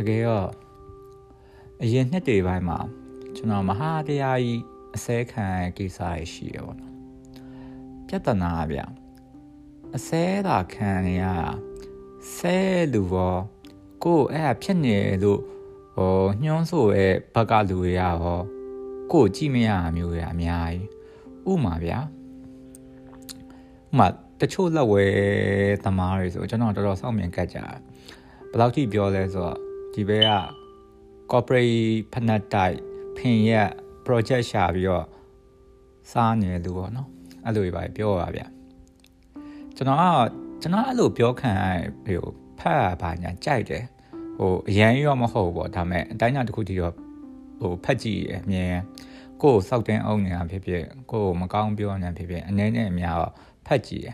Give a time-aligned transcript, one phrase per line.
[0.00, 0.50] တကယ်တော့
[1.82, 2.78] အရင်နှစ်တွေပိုင်းမှာ
[3.36, 4.62] ကျွန်တော်မဟာတရားကြီး
[4.94, 6.92] အစဲခံကိစ္စရရှိရပါတော့
[8.06, 8.80] ပြဿနာဗျ
[9.96, 11.24] အစဲတာခံနေရ
[12.36, 12.58] ဆဲ
[12.92, 13.36] လူရော
[14.04, 15.40] ကိုအဲ့ဒါဖြစ်နေလို့
[15.96, 18.40] ဟောညှိုးဆိုရဲ့ဘက်ကလူတွေရဟော
[19.12, 20.86] ကိုကြည့်မရမျိုးရအများကြီး
[21.50, 21.98] ဥမာဗျာ
[23.90, 24.06] ဥမာ
[24.40, 25.04] တချို့လက်ဝဲ
[25.84, 27.58] သမားတွေဆိုကျွန်တော်တော်တော်စောင့်မြင်ကြကြ
[28.50, 30.32] ဘယ်လောက်ထိပြောလဲဆိုတော့ ဒီဘက်က
[31.30, 31.78] corporate
[32.12, 32.78] ဖနက်တိုက်
[33.16, 33.70] ဖင်ရက်
[34.04, 35.06] project ရှာပြီးတော့
[36.10, 37.08] စားနေလူပေါ့နော်
[37.44, 38.42] အဲ့လိုပဲပြောပါဗျ
[39.76, 40.02] ကျွန်တော်က
[40.60, 41.62] ကျွန်တော်အဲ့လိုပြောခံရ
[42.06, 42.24] ဟို
[42.58, 43.84] ဖတ်ရပါညာကြိုက်တယ်
[44.38, 46.94] ဟိုအရန်ရောမဟုတ်ပေါ့ဒါပေမဲ့အတိုင်းအတာတစ်ခုတည်းတော့
[47.60, 48.72] ဟိုဖတ်ကြည့်ရအမြင်
[49.42, 53.32] ကိုယ်စောက်တင်အောင်နေတာဖြစ်ဖြစ်ကိုယ်မကောင်းပြောနေတာဖြစ်ဖြစ်အနေနဲ့အများတော့
[53.66, 54.08] ဖတ်ကြည့်ရ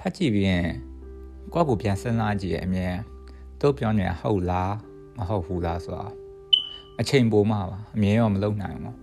[0.00, 0.66] ဖတ်ကြည့်ပြီးရင်
[1.52, 2.94] ကိုယ့်ကိုပြန်စဉ်းစားကြည့်ရအမြင်
[3.60, 4.74] တို့ပြောနေတာဟုတ်လား
[5.16, 6.12] မဟုတ်ဘူးလားဆိုတော့
[7.00, 8.96] အချိန်ပိုမှပါအမြင်ရောမလုံနိုင်ဘူး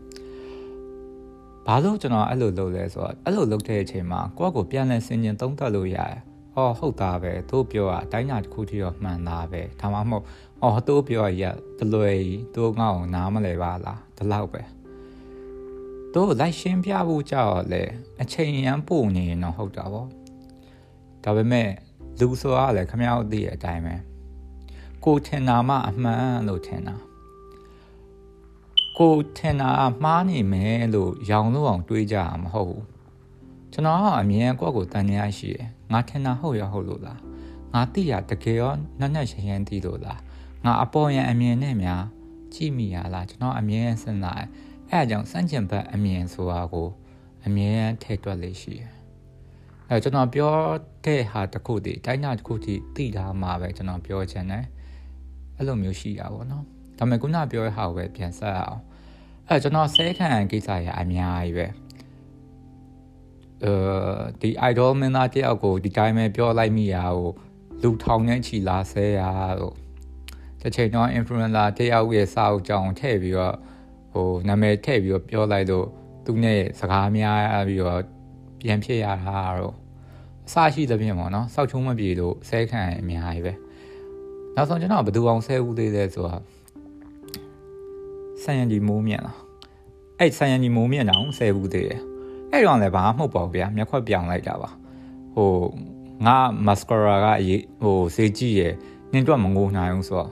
[1.67, 6.21] ဘာလို့ကျွန်တော်အဲ့လိုလုပ်လဲဆိုတော့အဲ့လိုလုပ်တဲ့အချိန်မှာကိုယ့်ကိုပြန်လဲဆင်ခြင်သုံးသပ်လို့ရတယ်။
[6.55, 10.25] အော်ဟုတ်တာပဲ။သူပြောတာအတိုင်းညာတစ်ခုတည်းတော့မှန်တာပဲ။ဒါမှမဟုတ်
[10.63, 11.43] အော်သူပြောရ
[11.79, 14.61] တလွယ်ကြီးသူငါ့ကိုနားမလဲပါလား။ဒီလောက်ပဲ။
[16.13, 17.83] သူလိုက်ရှင်းပြဖို့ကြောက်လဲ
[18.21, 20.07] အချိန်ရန်ပို့နေရင်တော့ဟုတ်တာပေါ့။
[21.23, 21.69] ဒါပေမဲ့
[22.19, 23.95] လူဆိုတာလည်းခမရောက်သိတဲ့အတိုင်းပဲ။
[25.09, 26.95] ကိုထင်တာမှအမှန်လို့ထင်တာ။
[28.97, 29.71] ကိုထင်တာ
[30.03, 32.85] မှားနေမယ်လို့ရောင်လို့အောင်တွေးကြတာမဟုတ်ဘူး
[33.71, 37.19] ကျွန်တော်ကအမြင်ကိုယ့်ကိုတန်ရရှိတယ်ငါထင်တာဟုတ်ရဟုတ်လို့လား
[37.73, 40.19] ငါသိရတကယ်ရောနက်နက်ရှင်းရှင်းသိလို့လား
[40.65, 42.03] ငါအပေါ်ရန်အမြင်နဲ့များ
[42.53, 44.43] ကြည့်မိရလားကျွန်တော်အမြင်စဉ်းစား
[44.89, 46.89] အဲအကြောင်းစန့်ကျင်ဘက်အမြင်ဆိုတာကို
[47.45, 48.91] အမြင်ထည့်တွက်လေးရှိတယ်
[49.89, 50.53] အဲကျွန်တော်ပြော
[51.05, 54.65] တဲ့ဟာတစ်ခုတည်းတိုင်းနာတစ်ခုတည်းသိတာမှပဲကျွန်တော်ပြောချင်တယ်
[55.57, 56.63] အဲ့လိုမျိုးရှိတာပေါ့နော်
[56.97, 58.81] ဒါပေမဲ့ခုနပြောတဲ့ဟာကိုပဲပြန်ဆက်အောင်
[59.47, 61.67] အဲကျွန်တော်ဆဲခံကိစ္စရအများကြီးပဲ
[63.63, 63.73] အဲ
[64.41, 67.29] ဒီ idol မင်းသားတယောက်ကိုဒီတိုင်းပဲပြောလိုက်မိရဟို
[67.81, 69.21] လူထောင်နဲ့ချီလာဆဲရ
[69.59, 69.75] တော့
[70.61, 73.55] တစ်ချိန်တော့ influencer တယောက်ရဲ့စာအုပ်ကြောင်းထည့်ပြီးတော့
[74.13, 75.87] ဟိုနာမည်ထည့်ပြီးတော့ပြောလိုက်လို့
[76.25, 78.01] သူနဲ့စကားများပြီးတော့
[78.61, 79.75] ပြန်ဖြစ်ရတာတော့
[80.47, 83.53] အစရှိသဖြင့်ပေါ့နော်စောက်ချုံးမပြေလို့ဆဲခံအများကြီးပဲ
[84.57, 86.43] နောက်ဆုံးကျွန်တော်ဘယ်သူအောင်ဆဲဦးသေးလဲဆိုတော့
[88.43, 89.37] ဆန်ရန်ဒီမိုးမြင့်လား
[90.19, 92.01] အဲ့ဆန်ရန်ဒီမိုးမြင့်တောင်ဆဲဘူးသေးတယ်
[92.51, 94.69] အဲ့တော့လည်းဘာမှမဟုတ်ပါဘူးဗျာမျက်ခွက်ပြောင်းလိုက်တာပါ
[95.35, 95.51] ဟို
[96.25, 96.37] ငါ
[96.67, 98.73] မစကာရာကအရေးဟိုစေးကြည့်ရယ်
[99.13, 100.29] နင်းတော့မငိုနိုင်ဘူးဆိုတော့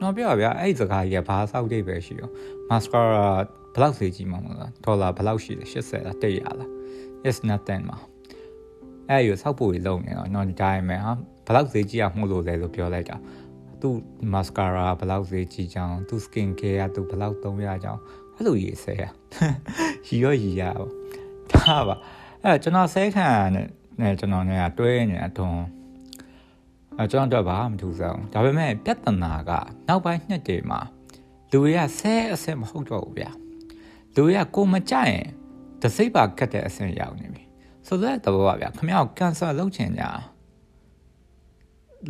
[0.00, 2.28] တော့ပြောဗျာအဲ့စကားကြီးကဘာစောက်တိတ်ပဲရှိရော
[2.70, 3.26] မစကာရာ
[3.74, 6.70] ဘယ်လောက်စေးကြည့်မှာမလားဒေါ်လာဘယ်လောက်ရှိလဲ80လား100လား
[7.24, 7.98] yes nothing မှာ
[9.10, 11.12] အဲ့ရဆောက်ဖို့လုံးနေတော့တော့ဒီတိုင်းပဲဟာ
[11.46, 13.16] ဘယ်လောက်ဈေးကြီးအောင်မှုလို့လဲလို့ပြောလိုက်တာ
[13.82, 13.96] သူ့
[14.32, 18.00] mascara ဘယ်လောက်ဈေးကြီးကြောင်းသူ့ skin care ကသူဘယ်လောက်သုံးရကြောင်း
[18.34, 19.04] အဲ့လိုရေးဆဲရ
[20.06, 20.86] ရီရောရီရပါ
[21.52, 21.96] ဒါပါ
[22.44, 23.28] အဲ့ကျွန်တော်ဆဲခံ
[24.00, 25.60] နဲ့ကျွန်တော်နဲ့တွဲနေအထုံး
[26.98, 29.50] အဲကျွန်တော်တော့ဘာမှမထူးစားဘူးဒါပေမဲ့ပြဿနာက
[29.88, 30.80] နောက်ပိုင်းနှစ်တည်းမှာ
[31.50, 33.30] လူတွေကဆဲအဆင်မဟုတ်တော့ဘူးဗျာ
[34.14, 35.24] လူတွေကကိုမကြရင်
[35.82, 37.42] တစိပ်ပါကတ်တဲ့အဆင်ရောက်နေပြီ
[37.86, 40.04] ဆိုတော့တဘောပါဗျာခမရောက်ကန်ဆာလုပ်ချင်ကြ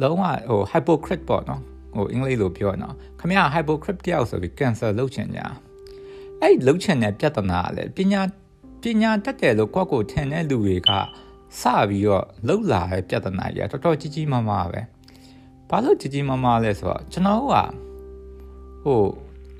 [0.02, 1.62] လုံးဝဟို hypocrite ပေါ့နော်
[1.96, 5.40] ဟိုအင်္ဂလိပ်လိုပြောနော်ခမရ hypocrite တယောက်ဆိုပြီး cancer လုပ်ချင်ကြ
[6.40, 8.22] အဲ့လုပ်ချင်တဲ့ပြဿနာကလည်းပညာ
[8.82, 10.90] ပညာတတ်တယ်လို့ကိုယ့်ကိုထင်တဲ့လူတွေက
[11.60, 14.80] စပြီးတော့လှုပ်လာတဲ့ပြဿနာကြီးတော်တော်ကြီးကြီးမားမားပဲ
[15.68, 17.54] ဘာလို့ကြီးကြီးမားမားလဲဆိုတော့ကျွန်တော်က
[18.84, 19.02] ဟို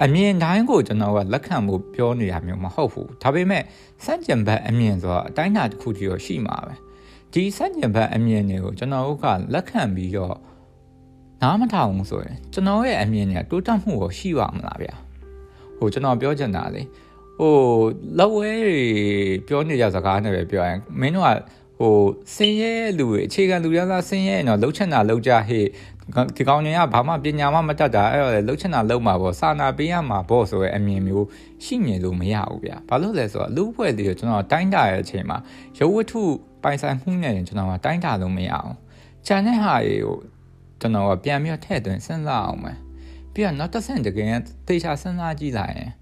[0.03, 3.63] အမြင်တိုင်းကိုကျွန်တော်ကလက်ခံမှုပြောနေရမျိုးမဟုတ်ဘူးဒါပေမဲ့
[4.05, 6.75] စန့်ကျင်ဘက်အမြင်ဆိုတော့အတိုင်းအတာတစ်ခုတည်းရရှိမှာပဲ
[7.33, 10.37] ဒီစန့်ကျင်ဘက်အမြင်တွေကိုကျွန်တော်တို့ကလက်ခံပြီးတော့
[11.43, 14.95] နားမထောင်ဘူးဆိုရင်ကျွန်တော်ရဲ့အမြင်တွေကတိုးတက်မှုကိုရှိပါမလားဗျာ
[15.79, 16.83] ဟိုကျွန်တော်ပြောချင်တာလေ
[17.39, 17.55] ဟို
[18.19, 18.81] လောက်ဝဲတွေ
[19.47, 21.29] ပြောနေကြစကားနဲ့ပဲပြောရင်မင်းတို့က
[21.79, 21.97] ဟို
[22.37, 25.67] စင်ရဲလူတွေအခြေခံလူရသားစင်ရဲတော့လှုပ်ချင်တာလှုပ်ကြဟေ့
[26.37, 31.27] ဒီကောင်တွေကဘာမှပညာမှမတတ်တာအဲ့တော့လေလှုပ်ချင်တာလှုပ်မှာပေါ့စာနာပေးရမှာပေါ့ဆိုရဲအမြင်မျိုး
[31.65, 35.39] ရှိမြင်လို့မရဘူးဗျာဘာလို့လဲဆိုတော့လူဖွဲ့လေးကိုကျွန်တော်တိုင်းတာရဲ့အချိန်မှာ
[35.79, 36.23] ရုပ်ဝတ္ထု
[36.63, 38.73] ပိုင်ဆိုင်မှုနဲ့ကျွန်တော်ကတိုင်းတာလို့မရအောင်
[39.27, 40.19] ခြံတဲ့ဟာတွေကို
[40.81, 42.79] ကျွန်တော်ကပြန်ပြီးထည့်သွင်းစဉ်းစားအောင်မယ်
[43.33, 44.35] ပြီးတော့နောက်တစ်ဆင့်တကယ်
[44.67, 45.93] သေချာစဉ်းစားကြည့်လိုက်ရင်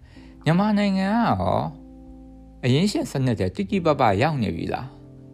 [0.45, 1.61] မြန်မာနိုင်ငံကရော
[2.65, 4.87] အရင်ရှင်းစနစ်တဲ့တိတိပပရောက်နေပြီလား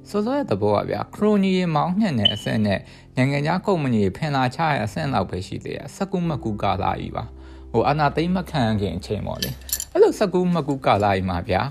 [0.08, 2.80] ဆိုတော့တဲ့ဘောကဗျာခရိုနီရေမောင်းညံ့တဲ့အဆင့်နဲ့
[3.16, 7.24] နိုင်ငံခြားကုမ္ပဏီဖင်လာချရအဆင့်လောက်ပဲရှိသေးတယ်စကုမကူကာလာကြီးပါ
[7.72, 9.50] ဟိုအနာသိမ့်မခံခင်အချိန်ပေါ့လေ
[9.92, 11.62] အဲ့လိုစကုမကူကာလာကြီးမှာဗျာ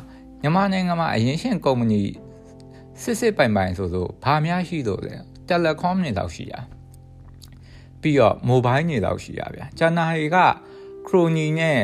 [0.41, 2.01] မြန်မာနိုင်ငံမှာအရင်ရှင်းကုမ္ပဏီ
[3.03, 5.15] စစ်စစ်ပိုင်ပိုင်ဆိုဆိုဘာများရှိလို့လဲ
[5.47, 6.59] တယ်လီကွန်နေတော့ရှိတာ
[8.01, 10.37] ပြီးတော့ mobile နေတော့ရှိရဗျာကျန်တာတွေက
[11.07, 11.79] crony နဲ့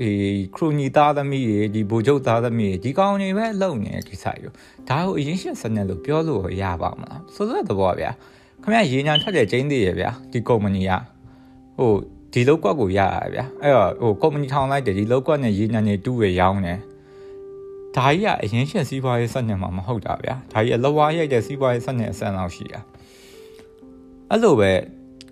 [0.00, 0.10] ဒီ
[0.54, 4.48] ခရူနီသားသမီးတွေဒီဘူကျုပ်သားသမီးတွေဒီကောင်တွေပဲလုံနေတဲ့ကိစ္စယူ
[4.88, 8.10] ဒါကိုအရင်ရှင်းစနစ်လို့ပြောလို့ရပါမလားဆိုတဲ့သဘောဗျာ
[8.62, 10.90] ခင်ဗျရေညာထွက်တဲ့ကျင်းသေးရဗျာဒီကုမ္ပဏီက
[11.78, 11.90] ဟို
[12.32, 16.78] ဒီလောက်ကွက်ကိုရရဗျာအဲ့တော့ဟိုကုမ္ပဏီထောင်လိုက်တယ်ဒီလောက်ကွက်နဲ့ရေညာနေတူးရရောင်းတယ်
[17.96, 22.80] ဒါကြီးကအရင်ရှင်းစီးပွားရေးစနစ်မှာမဟုတ်တာဗျာဒါကြီးအလဝါရိုက်တဲ့စီးပွားရေးစနစ်အစမ်းလောက်ရှိတာ
[24.30, 24.70] အဲ့လိုပဲ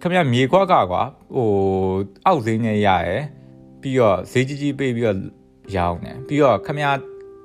[0.01, 1.03] ခင်ဗျမြေခွက်ကကွာ
[1.35, 1.49] ဟို
[2.27, 3.23] အောက်ဈေးနဲ့ရရယ်
[3.83, 5.19] ပြီးတော့ဈေးကြီးကြီးပေးပြီးတော့
[5.77, 6.87] ရောင်းတယ်ပြီးတော့ခမရ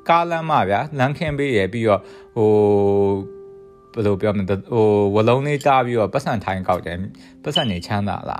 [0.10, 2.02] ကားလမ်းမဗျာလမ်းခင်းပေးရပြီးတော့
[2.36, 2.50] ဟို
[3.94, 6.98] ဘယ်လိုပြောမလဲဟိုဝလုံးလေးတားပြီးတော့ပတ်စံထိုင်ကောက်တယ်
[7.44, 8.40] ပတ်စံနေချမ်းသာလာ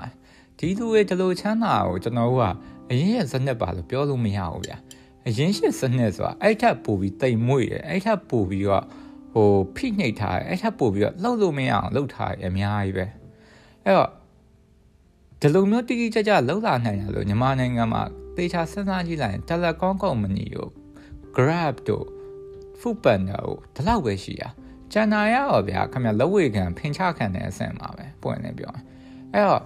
[0.58, 2.44] ဒီလူရဲ့ဒီလိုချမ်းသာကိုကျွန်တော်တို့က
[2.90, 4.76] အရင်ရဲ့စနစ်ပါလို့ပြောလို့မရဘူးဗျာ
[5.26, 8.84] အရင်ရှစ်စနစ်ဆိုတာအဲ့ထက်ပိုပြီးတိမ်မွေ့ရအဲ့ထက်ပိုပြီးတော့
[9.32, 13.06] ဟိုဖိနှိပ်ထားရအဲ့ထက်ပိုပြီးတော့လှုပ်လို့မရအောင်လှုပ်ထားရအများကြီးပဲ
[13.84, 14.10] အဲ့တော့
[15.40, 18.02] ဒီလိုမျိုးတိတိကျကျလောက်လာနိုင်တယ်လို့မြန်မာနိုင်ငံမှာ
[18.36, 20.68] သေချာစဉ်းစားကြည့်လိုက်ရင် telecom company ကို
[21.36, 22.06] Grab တို့
[22.80, 24.48] Foodpanda တို့ဒီလောက်ပဲရှိတာ
[24.92, 28.72] ကျန်တာရတော့ဗျာခင်ဗျလက်ဝေခံဖင်ချခံတဲ့အဆင့်မှာပဲပွင့်နေပြော
[29.32, 29.62] အဲ့တော့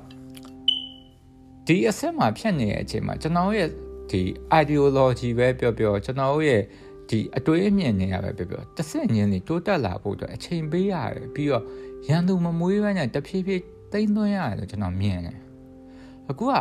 [1.66, 3.68] ဒီအဆင့်မှာဖြစ်နေတဲ့အချိန်မှာကျွန်တော်ရဲ့
[4.10, 4.22] ဒီ
[4.62, 6.62] ideology ပဲပြောပြောကျွန်တော်ရဲ့
[7.10, 11.64] ဒီအတွေးအမြင်တွေကပဲပြောပြောတစ်ဆင့်ချင်းနေတိုးတက်လာဖို့အတွက်အချိန်ပေးရတယ်ပြီးတော့
[12.08, 13.62] ရန်သူမမွေးဘဲနဲ့တဖြည်းဖြည်း
[13.92, 15.38] တိမ့်သွင်းရတယ်လို့ကျွန်တော်မြင်တယ်
[16.30, 16.54] အခုက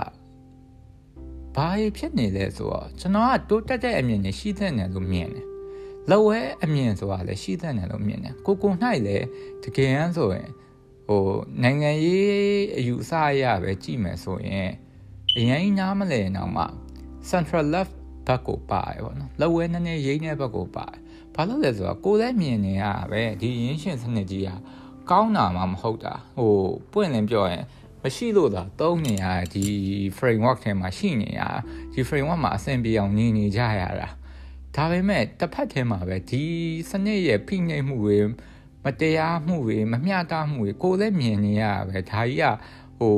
[1.55, 5.45] ဘာဖြစ်နေလဲဆိုတော့ကျွန်တော်ကတိုးတက်တဲ့အမြင်နဲ့ရှိတဲ့နယ်လို့မြင်တယ်
[6.09, 8.73] လောဝဲအမြင်ဆိုတာလည်းရှိတဲ့နယ်လို့မြင်တယ်ကိုကို၌
[9.05, 9.25] လည်း
[9.63, 10.49] တကယ်ရန်ဆိုရင်
[11.07, 11.23] ဟို
[11.63, 14.69] နိုင်ငံရေးအယူအဆအရပဲကြည့်မယ်ဆိုရင်
[15.38, 16.63] အရင်နားမလဲတော့မှ
[17.31, 17.94] central left
[18.27, 21.00] ဘက်ကိုပါတယ်ပေါ့နော်လောဝဲနည်းနည်းရိမ့်တဲ့ဘက်ကိုပါတယ်
[21.35, 24.50] ဘာလို့လဲဆိုတော့ကိုယ်လည်းမြင်နေရပဲဒီရင်းရှင်စနစ်ကြီးက
[25.12, 26.53] ကောင်းတာမှမဟုတ်တာဟို
[26.91, 27.63] ပွင့်လင်းပြောရင်
[28.01, 29.65] မရှိလို့သာသုံးနေရဒီ
[30.18, 31.41] framework ထဲမှာရှိနေရ
[31.94, 34.09] ဒီ framework မှာအဆင်ပြေအောင်နေနေကြရတာ
[34.75, 36.44] ဒါပေမဲ့တစ်ဖက်ထဲမှာပဲဒီ
[36.89, 38.18] စနစ်ရဲ့ဖိနှိပ်မှုတွေ
[38.83, 42.45] မတရားမှုတွေမမျှတမှုတွေကိုလည်းမြင်နေရပဲဒါကြီးက
[43.00, 43.15] ဟို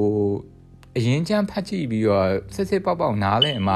[0.97, 3.75] အရင်ချမ်းဖတ်ကြည့်ပြီးတော့စစ်စစ်ပေါက်ပေါက်နားလဲမှ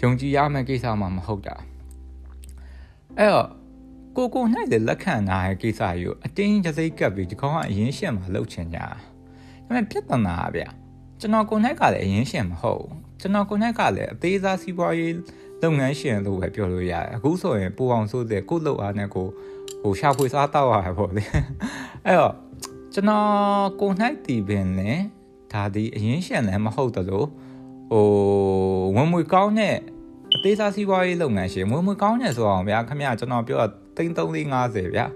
[0.00, 1.56] ယုံကြည်ရမယ့်ကိစ္စမှမဟုတ်တာ
[3.18, 3.48] အဲ့တော့
[4.16, 8.88] ကိုကို၌လည်းလက်ခံနာရဲ့ကိစ္စကြီးကိုအတင်းကြစိတ်ကပ်ပြီးဒီကောင်ကအရင်ရှက်မှာလှုပ်ချင်ကြဒါ
[9.66, 10.64] ပေမဲ့ပြဿနာဗျ
[11.20, 12.84] ကျွန်တော်ကို၌ကလည်းအရင်ရှက်မဟုတ်
[13.20, 15.14] ကျွန်တော်ကို၌ကလည်းအသေးစားစီးပွားရေး
[15.62, 19.26] လုပ်ငန်းရှင်လို့ပဲပြောလို့ရတယ်အခုဆိုရင်ပူအောင်ဆိုတဲ့ကိုလှုပ်အားနဲ့ကို
[19.82, 21.24] ဟိုရှာဖွေစားတော့ရပေါ့လေ
[22.06, 22.34] အဲ့တော့
[22.94, 23.26] ကျွန်တော်
[23.80, 23.90] ကို၌
[24.26, 24.90] တည်ပင်လဲ
[25.52, 27.24] ဒါဒီအရင်ရှန်တယ်မဟုတ်သလို
[27.90, 28.06] ဟို
[28.96, 29.76] ဝင်မွေကောင်းတဲ့
[30.34, 33.66] အသေးစားစီးပွားရေးလုပ်ငန်းရှင်ဝင်မွေကောင်းတယ်ဆိုအောင်ဗျာခင်ဗျာကျွန်တော်ပြောတာ
[33.96, 35.06] 3350ဗျာ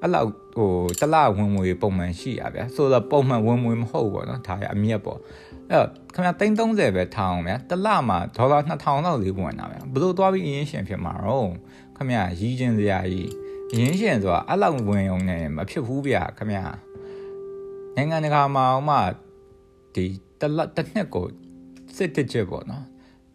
[0.00, 0.70] အဲ့လောက်ဟို
[1.00, 5.18] တလဝင်မွေပုံမှန်ရှိရဗျာဆိုတော့ပုံမှန်ဝင်မွေမဟုတ်ဘောနော်ဒါရအမြက်ပေါ့
[5.68, 11.48] အဲ့တော့ခင်ဗျာ330ပဲထားအောင်ဗျာတလမှာဒေါ်လာ2000လောက်လေးဝင်တာဗျာဘလို့သွားပြီးအရင်ရှင်ဖြစ်မှာတော့
[11.96, 13.30] ခင်ဗျာရီးချင်းစရာကြီး
[13.72, 16.64] အရင်ရှင်ဆိုတာအဲ့လောက်ဝင်အောင်နဲ့မဖြစ်ဘူးဗျာခင်ဗျာ
[17.96, 18.96] နိုင်ငံတကာမှာအောင်မှ
[19.94, 20.06] ဒီ
[20.40, 21.26] တလတစ်နှစ်ကို
[21.96, 22.84] စစ်တစ်ချက်ပေါ့နော်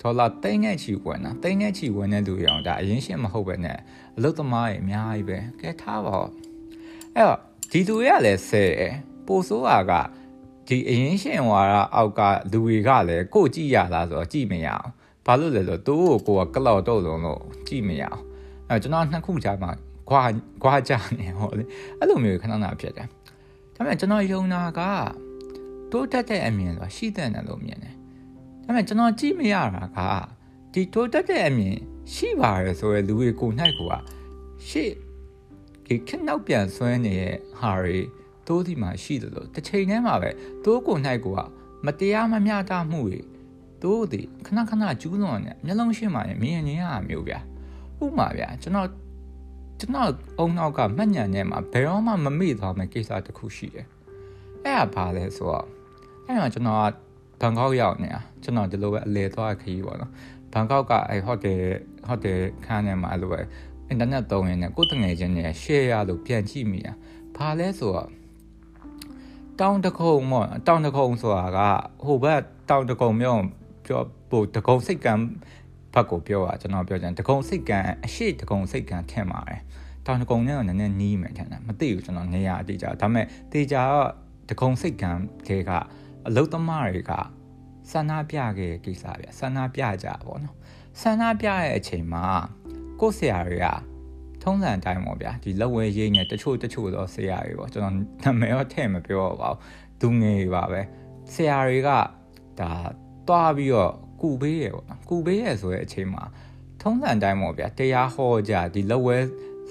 [0.01, 3.77] ဒေါ်လာသိန်းနဲ့ချီဝင်တာသိန်းနဲ့ချီဝင်တဲ့လူရောဒါအရင်ရှင်းမဟုတ်ပဲနဲ့
[4.18, 6.30] အလုတ်သမားတွေအများကြီးပဲကဲထားပါဦး
[7.15, 7.39] အဲ့တော့
[7.71, 8.65] ဒီလူရလည်းဆဲ
[9.25, 9.92] ပိုဆိုးတာက
[10.67, 14.89] ဒီအရင်ရှင်းဝါရအောက်ကလူတွေကလည်းကိုကြည့်ရလားဆိုတော့ကြည့်မရအောင်
[15.25, 18.22] ဘာလို့လဲဆိုတော့သူ့ကိုကိုကကလောက်တော့လုံးလို့ကြည့်မရအောင်
[18.70, 19.72] အဲကျွန်တော်နှစ်ခုကြားမှာ
[20.10, 20.22] ခွာ
[20.63, 21.63] ခွာကြနေဟောလေ
[22.00, 23.08] အဲ့လိုမျိုးခဏခဏဖြစ်တယ်
[23.75, 24.82] ဒါပေမဲ့ကျွန်တော်ယုံတာက
[25.91, 27.96] တိုးတက်တဲ့အမြင်ဆိုတာရှိတဲ့တယ်လို့မြင်တယ်
[28.63, 30.00] ဒါပေမဲ့ကျွန်တော်ကြည့်မရတာက
[30.74, 31.77] ဒီတိုးတက်တဲ့အမြင်
[32.13, 33.82] ရှိပါရဆိုရယ်လူတွေကိုနိုင်က
[34.67, 34.91] ရှေ့
[35.86, 37.98] ဒီခက်နောက်ပြန်ဆွဲနေတဲ့ဟာတွေ
[38.48, 40.29] တိုးဒီမှာရှိတယ်လို့တစ်ချိန်တည်းမှာပဲ
[40.65, 41.27] တိုးကိုနိုင်က
[41.86, 43.20] မတရားမမျှတမှုတွေ
[43.84, 47.39] တိုးဒီခဏခဏကျူးလွန်နေမျက်လုံးရှင်းမှမြင်နေရမျိုးဗျာ
[48.03, 48.89] ဥမာဗျာကျွန်တော်
[49.79, 53.88] ကျွန်တော်အုံနောက်ကမှတ်ညံထဲမှာဘယ်တော့မှမမေ့သွားမယ့်ကိစ္စတစ်ခုရှိတယ်
[54.63, 55.76] အဲ့ဒါဘာလဲဆိုတော့
[56.27, 56.93] အဲ့တော့ကျွန်တော်က
[57.41, 60.12] ဘန်ကောက်ရောက်နေတာကျွန်တော်ဒီလိုပဲအလဲသွားခရီးပေါ့နော်
[60.53, 61.62] ဘန်ကောက်ကအဲဟိုတယ်
[62.07, 63.41] ဟိုတယ်ခန်းထဲမှာအဲ့လိုပဲ
[63.89, 66.93] အင်တာနက်သုံးရင်လည်းကိုယ်တငယ်ချင်းတွေ share ရလို့ပြန်ကြည့်မိတာ
[67.36, 68.10] ဘာလဲဆိုတော့
[69.60, 71.60] တောင်တခုံမော့တောင်တခုံဆိုတာက
[72.05, 73.43] ဟိုဘက်တောင်တခုံမျိုး
[73.86, 75.13] ပြောပို့တကုံစိတ်ကံ
[75.93, 79.62] ဘက်ကိုပြောတာကျွန်တော်ပြောချင်တကုံစိတ်ကံအရှိတကုံစိတ်ကံထင်ပါတယ်
[80.05, 83.93] တောင်တကုံနဲ့တော့နည်းနည်းနီးမယ်ထင်တယ်မသိဘူးကျွန်တော်နေရာအတိအကျဒါပေမဲ့တေချာက
[84.50, 85.12] တကုံစိတ်ကံ
[85.48, 85.72] ခဲက
[86.27, 87.12] အလုတ်သမားတွေက
[87.91, 90.55] ဆန္ဒပြခဲ့ကိစ္စဗျဆန္ဒပြကြပါဘောနော်
[91.01, 92.25] ဆန္ဒပြရဲ့အချိန်မှာ
[93.00, 93.67] ကိုဆရာတွေက
[94.43, 99.60] ထုံးစံအတိုင်းပေါ့ဗျာဒီလက်ဝဲရိတ်နဲ့တချို့တချို့သောဆရာတွေပေါ့ကျွန်တော်နာမည်တော့ထည့်မပြောပါဘူး
[100.01, 100.81] သူငယ်ပါပဲ
[101.34, 101.89] ဆရာတွေက
[102.60, 102.72] ဒါ
[103.27, 106.24] တွားပြီးတော့ကူပေးရပေါ့နော်ကူပေးရဆိုတဲ့အချိန်မှာ
[106.81, 109.17] ထုံးစံတိုင်းပေါ့ဗျာတရားဟောကြဒီလက်ဝဲ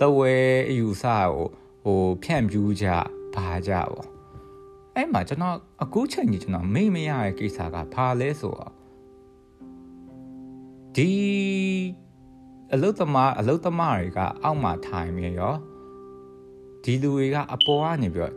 [0.00, 0.32] လက်ဝဲ
[0.68, 1.48] အယူဆကို
[1.84, 2.86] ဟိုဖြန့်ပြူးကြ
[3.34, 4.15] ဘာကြပေါ့
[4.96, 8.72] အဲ့မှာကျွန်တော်အခုချိန်ကြီးကျွန်တော်မိမရတဲ့ကိစ္စကဘာလဲဆိုတော့
[10.96, 11.10] ဒီ
[12.72, 15.54] အလုသမားအလုသမားတွေကအောက်မှာထိုင်မြရော
[16.82, 18.34] ဒီလူတွေကအပေါ်ကနေပြီးတော့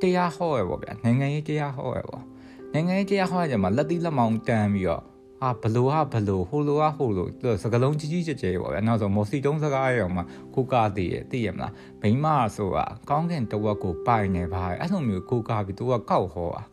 [0.00, 2.24] တရားဟောရပေါ့ဗျာနိုင်ငံရေးတရားဟောရပေါ့
[2.72, 5.04] နိုင်ငံရေးတရားဟောရကြမှာလက်သီးလက်မောင်းတန်းပြီးတော့
[5.42, 7.26] အာဘလိုဟာဘလိုဟိုလိုဟာဟိုလို
[7.62, 10.24] စကလုံးကြီးကြီးကျယ်ကျယ်ပေါ့ဗျာနောက်ဆုံးမော်စီတုံးစကားရောမှာ
[10.54, 11.72] ကိုကာတည်ရသိရမလား
[12.02, 12.26] မိမ
[12.56, 16.64] ဆိုတာကောင်းကင်တဝက်ကိုပိုင်နေပါအဲ့လိုမျိုးကိုကာပြီးသူကကောက်ဟောอ่ะ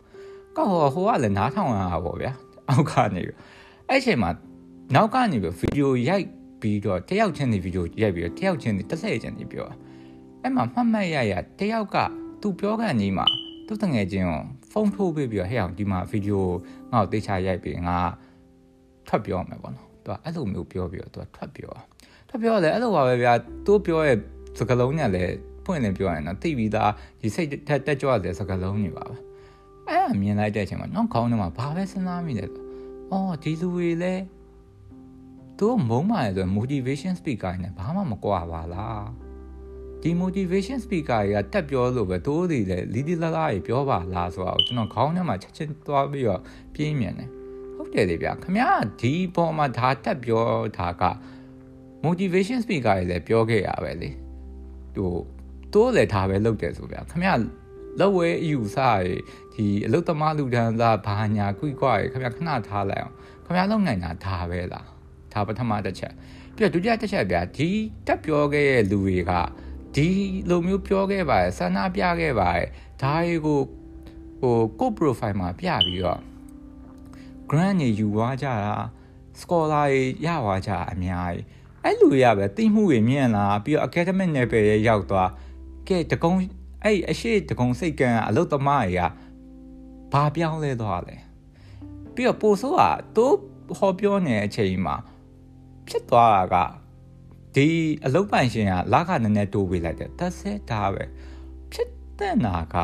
[0.58, 2.32] ကောက်ဟောဟိုကလည်းနားထောင်ရတာပေါ့ဗျာ
[2.70, 3.36] အောက်ကနေအဲ့
[4.00, 4.30] အချိန်မှာ
[4.96, 6.28] နောက်ကနေပြီးဗီဒီယိုရိုက်
[6.62, 9.68] ပြီးတော့တယောက်ချင်းဒီဗီဒီယိုရိုက်ပြီးတော့တယောက်ချင်းဒီတစ်ဆက်ချင်းဒီပြော
[10.42, 11.98] အဲ့မှာမှတ်မှတ်ရရတယောက်က
[12.42, 13.26] သူပြောကန်ကြီးမှာ
[13.68, 14.42] သူတငယ်ချင်းကို
[14.72, 16.46] ဖုန်းထိုးပေးပြီးတော့ဟဲ့အောင်ဒီမှာဗီဒီယို
[16.92, 17.98] ငါ့ကိုတေချာရိုက်ပြီးငါ
[19.08, 21.74] ထွက်ပြောမယ်ပေါ့နော်သူကအဲ့လိုမျိုးပြောပြီးတော့သူကထွက်ပြော
[22.30, 23.34] ထွက်ပြောတယ်အဲ့လိုပါပဲဗျာ
[23.66, 24.18] သူပြောရဲ့
[24.60, 25.34] စကလုံးနဲ့လည်း
[25.66, 26.92] ဖွင့်နေပြောရင်တော့သိပြီးသား
[27.22, 29.16] ဒီစိတ်တက်တက်ကြွတဲ့စကလုံးတွေပါပဲ
[29.88, 32.46] အဲ့အမြင်လိုက်တဲ့အချိန်မှာနောက်ခေါင်းထဲမှာဘာပဲစဉ်းစားမိလဲ
[33.12, 34.24] အော်ဒီလူတွေလည်း
[35.60, 39.06] သူမုံမာရဆို motivation speaker နဲ့ဘာမှမကွာပါလား
[40.02, 46.42] ဒီ motivation speaker တွေကတက်ပြောလို့ပဲတိုးတွေလည်းလီဒီလာလာကြီးပြောပါလားဆိုတော့ကျွန်တော်ခေါင်းထဲမှာချက်ချင်းသွားပြီးတော့
[46.74, 47.41] ပြင်းမြန်တယ်ဟု
[47.92, 48.66] တ်တယ်လေဗျာခမရ
[49.02, 50.46] ဒီပေါ်မှာဒါတက်ပြော
[50.78, 51.04] တာက
[52.06, 54.10] motivation speaker တွေလည်းပြောခဲ့ရပဲလေ
[54.96, 55.14] ဟို
[55.74, 57.32] တိုးလည်းဒါပဲလုပ်တယ်ဆိုဗျာခမရ
[58.00, 59.06] လောက်ဝဲအယူဆရ
[59.54, 64.88] ဒီအလုတ်သမားလူဒန်းသားဘာညာကွိကွာရခမရခဏထားလိုက်အောင်ခမရလုံနိုင်တာဒါပဲလား
[65.34, 66.14] ဒါပထမတစ်ချက်
[66.56, 67.70] ပြီးတော့ဒုတိယတစ်ချက်ဗျာဒီ
[68.08, 69.32] တက်ပြောခဲ့တဲ့လူတွေက
[69.96, 70.08] ဒီ
[70.50, 72.68] လိုမျိုးပြောခဲ့ပါတယ်ဆန္ဒပြခဲ့ပါတယ်
[73.02, 73.60] ဒါတွေကို
[74.42, 76.22] ဟိုကို profile မှာပြပြီးတော့
[77.52, 78.76] grant တွေယူသွားကြတာ
[79.40, 81.46] scholar တွေရသွားကြအများကြီး
[81.84, 85.30] အဲ့လူရပဲသိမှုတွေမြင့်လာပြီးတော့ academic level ရဲ့ရောက်သွား
[85.88, 86.34] ကဲတကုံ
[86.84, 89.02] အဲ့အရှိတကုံစိတ်ကံအလုတ်သမားတွေက
[90.14, 91.16] ဘာပြောင်းလဲသွားလဲ
[92.16, 92.82] ပြီးတော့ပိုဆိုးက
[93.16, 93.26] သူ
[93.78, 94.96] ဟောပြောနေတဲ့အချိန်မှာ
[95.88, 96.56] ဖြစ်သွားတာက
[97.56, 97.68] ဒီ
[98.06, 101.04] အလုတ်ပိုင်ရှင်ကလခနည်းနည်းတိုးပေးလိုက်တယ်တက်ဆက်ဒါပဲ
[101.72, 101.90] ဖြစ်
[102.20, 102.76] တဲ့နာက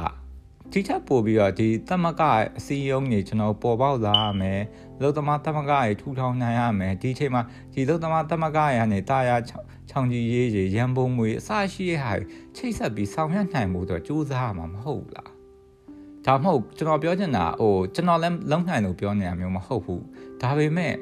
[0.72, 2.22] ဒီထက်ပိုပြီးတော့ဒီတမက
[2.58, 4.62] အစည်းအရုံးတွေကျွန်တော်ပေါ်ပေါက်လာရမယ်
[5.02, 7.42] လုတ်သမားတမကတွေထူထောင်နိုင်ရမယ်ဒီချိန်မှာ
[7.74, 9.36] ဒီလုတ်သမားတမကရနေတာယာ
[9.90, 12.14] ချောင်ကြီးရေးကြီးရန်ပုံငွေအစရှိတဲ့ဟာ
[12.56, 15.32] ချိတ်ဆက်ပြီးဆောင်ရွက်နိုင်မှုတော့စူးစမ်းမှာမဟုတ်လား
[16.26, 20.04] ဒါမဟုတ်ကျွန်တော်ပြောချင်တာဟိုကျွန်တော်လည်းလုံနိုင်လို့ပြောနေတာမျိုးမဟုတ်ဘူး
[20.42, 20.94] ဒါပေမဲ့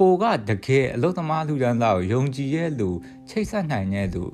[0.00, 2.90] ကိုကတကယ်အလုသမားလူဒန်းသားကိုယုံကြည်ရဲ့လူ
[3.28, 4.24] ချိတ်ဆက်နိုင်တဲ့လူ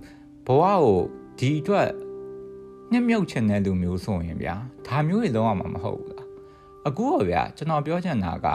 [0.47, 0.99] ဘဝကို
[1.39, 1.89] ဒီအတွက်
[2.93, 4.55] ညှမြုပ်ချင်တဲ့လူမျိုးဆိုရင်ဗျာ
[4.87, 6.27] ဒါမျိုးတွေလုံးဝမဟုတ်ဘူးလား
[6.89, 8.47] အခုတော့ဗျာကျွန်တော်ပြောချင်တာက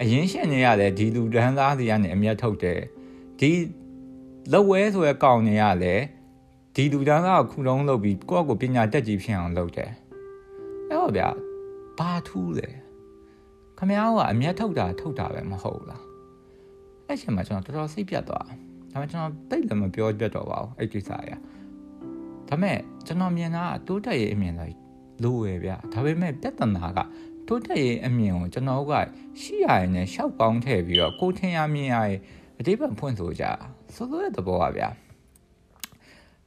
[0.00, 2.80] အရင်ရှင်နေရတယ်ဒီလူဒန်းသားတွေကနေအမျက်ထုတ်တယ်
[3.40, 3.50] ဒီ
[4.52, 5.94] လက်ဝဲဆိုရကောင်းနေရလဲ
[6.74, 9.90] ဒီလူဒန်းသားကိုခုလုံးလုပ်ပြီးကိုယ့်ကိုပညာတက်ကြီးဖြစ်အောင်လုပ်တယ်
[10.88, 11.28] အဲ့တော့ဗျာ
[11.98, 12.68] ဘာထူးလဲ
[13.78, 16.02] ခမ ्या ကအမျက်ထုတ်တာထုတ်တာပဲမဟုတ်လား
[17.06, 18.44] အဲ့ချိန်မှာကျွန်တော်တော်တော်စိတ်ပြတ်သွား
[18.92, 21.36] ဒါပေမဲ့ကျွန်တော်တိတ်လည်းမပြောပြတ်တော့ပါဘူးအဲ့ကိစ္စအရာ
[22.50, 24.76] ဒါပေမဲ့ကျွန်တော်မြင်တာတိုးတက်ရေးအမြင်လိုက်
[25.22, 26.98] လို့ရဗျဒါပေမဲ့ပြဿနာက
[27.48, 28.92] တိုးတက်ရေးအမြင်ကိုကျွန်တော်က
[29.40, 32.18] ရှိရရင်လည်းရှောက်ပေါင်းထည့်ပြီးတော့ကိုထင်ရမြင်ရရင်
[32.58, 33.44] အတိပ္ပံဖွင့်ဆိုကြ
[33.94, 34.88] ဆိုလိုတဲ့သဘောပါဗျာ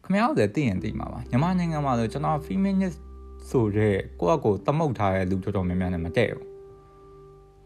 [0.03, 2.99] ခမရောက်တဲ့သိရင်သိမှာပါညီမနိုင်ငံမှာဆိုကျွန်တော် feminist
[3.49, 6.47] ဆိုတဲ့ကိုယ့်အကိုသမုတ်ထားတဲ့လူတော်တော်များများနဲ့မတည့်ဘူး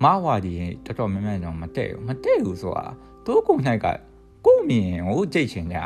[0.03, 0.53] မဝါဒီ
[0.85, 2.85] တော်တော်များများတော့မတည့်ဘူးမတည့်ဘူးဆိုတာ
[3.25, 3.85] သူ့ကိုယ်၌က
[4.45, 5.77] ကိုမြင်ကိုကြိတ်ချင်ကြ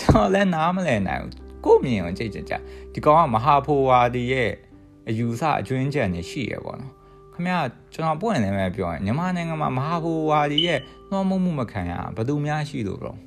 [0.00, 1.34] ကျွန်တော်လည်းနားမလည်နိုင်ဘူး
[1.64, 2.54] ကိုမြင်ကိုကြိတ်ချင်ကြ
[2.92, 4.50] ဒီကောင်ကမဟာဖိုဝါဒီရဲ့
[5.08, 6.92] အယူဆအကျွင်းကြံနေရှိရပေါ့နော်
[7.34, 7.56] ခမရ
[7.94, 10.78] ကျွန်တော်ပွင့်နေမယ်ပြောရင်မြန်မာနိုင်ငံမှာမဟာဘူဝါဒီရဲ့
[11.10, 13.18] နှောမှုမှုမခံရဘယ်သူများရှိလို့တော့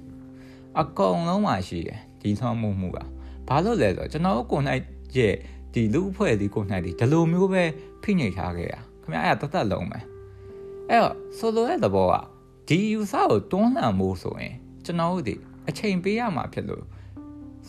[0.80, 2.98] အကုန်လုံးမှာရှိတယ်ဒီနှောမှုမှုက
[3.48, 4.64] ဘာလို့လဲဆိုတော့ကျွန်တော်ကိုယ်၌
[5.18, 5.36] ရဲ့
[5.74, 7.64] ဒီလူအဖွဲ့ဒီကိုယ်၌ဒီဒီလိုမျိုးပဲ
[8.02, 10.00] ဖိနှိပ်ထားခဲ့ရခမရအဲ့ဒါတသက်လုံးပဲ
[10.90, 12.16] အဲ့တော့ဆိုလိုတဲ့သဘောက
[12.68, 14.54] ဒီယူဆကိုတွန်းလှန်ဖို့ဆိုရင်
[14.86, 15.36] ကျွန်တော်တို့ဒီ
[15.70, 16.84] အချိန်ပေးရမှာဖြစ်လို့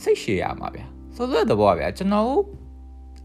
[0.03, 0.87] စိတ်ရှည်ရမှာဗျာ
[1.17, 2.33] ဆိုလိုတဲ့သဘောကဗျာကျွန်တော်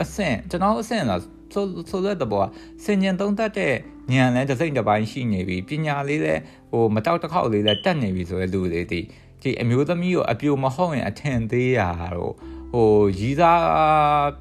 [0.01, 1.21] အဆင့်ကျွန်တော်အဆင့်လား
[1.53, 2.45] ဆိုဆိုတဲ့ဘော
[2.83, 3.73] စင်ញံသုံးသက်တဲ့
[4.13, 6.35] ဉာဏ်လဲတစ်စိမ့်တစ်ပိုင်းရှိနေပြီပညာလေးလဲ
[6.71, 9.01] ဟိုမတောက်တစ်ခေါက်လေးလဲတက်နေပြီဆိုတဲ့လူတွေဒီ
[9.41, 12.33] ဒီအမျိုးသမီးကိုအပြိုမဟုတ်ရင်အထင်သေးတာတော့
[12.73, 13.63] ဟိုရီးသား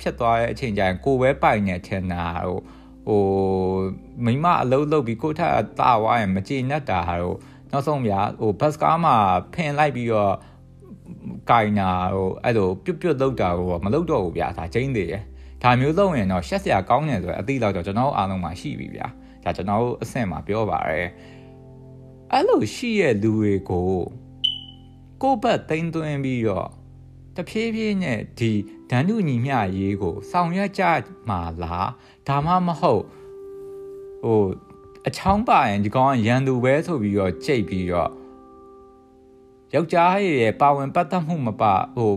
[0.00, 2.58] ဖြစ်သွားတဲ့အချိန်ကျရင်ကိုပဲပိုင်နေထင်တာဟို
[3.06, 3.22] ဟို
[4.24, 7.36] မိမအလုံးလုံးပြီးကိုထက်တာဝါရင်မကြည်နဲ့တာတော့
[7.72, 9.14] နောက်ဆုံးဗျာဟိုဘတ်စကားမှာ
[9.54, 10.34] ဖင်လိုက်ပြီးတော့
[11.50, 15.22] ကင်နာဟိုအဲ့လိုပြုတ်ပြုတ်လောက်တာဟိုမလောက်တော့ဘူးဗျာဒါချင်းသေးရယ်
[15.62, 19.06] ဒါမျိုးလုပ်ရင်တော့ရှက်စရာကောင်းတယ်ဆိုရင်အသိလောက်တော့ကျွန်တော်အားလုံးမှာရှိပြီဗျာ
[19.44, 21.08] ဒါကျွန်တော်အဆင့်မှာပြောပါရယ်
[22.32, 23.90] အဲ့လိုရှိရဲ့လူတွေကို
[25.22, 26.68] ကိုယ့်ဘက်တိမ့်သွင်းပြီးတော့
[27.36, 28.52] တဖြည်းဖြည်းနဲ့ဒီ
[28.90, 30.84] ဒန်းတူညီမျှရေးကိုဆောင်ရွက်ကြ
[31.28, 31.90] မှာလား
[32.28, 33.02] ဒါမှမဟုတ်
[34.22, 34.40] ဟို
[35.06, 38.10] အချောင်းပါရင်ဒီကောင်ကရန်သူပဲဆိုပြီးတော့ကြိတ်ပြီးတော့
[39.74, 42.10] ယောက်ျားရဲ့ပါဝင်ပတ်သက်မှုမပါဟို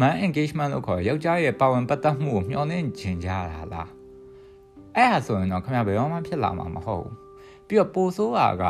[0.00, 3.38] man engagement လို့ခေါ်ယောက်ျားရဲ့ပါဝင်ပတ်သက်မှုကိုမျှော်လင့်ချင်ကြတာ
[3.72, 3.90] လား
[4.96, 7.14] အဲ့ဒါဆိုရင်တော့ခင်ဗျာဘယ်တော့မှဖြစ်လာမှာမဟုတ်ဘူး
[7.66, 8.64] ပြီးတော့ပိုဆိုးတာက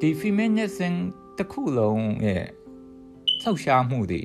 [0.00, 0.94] ဒီ feminism
[1.38, 2.44] တစ်ခုလုံးရဲ့
[3.42, 4.22] လှုပ်ရှားမှုတွေ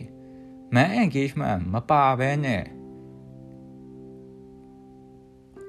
[0.76, 2.64] man engagement မပါဘဲနဲ့